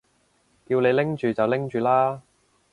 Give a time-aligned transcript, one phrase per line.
[0.65, 2.23] 叫你拎住就拎住啦